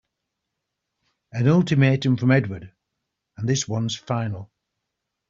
[1.31, 2.73] An ultimatum from Edward
[3.37, 4.51] and this one's final!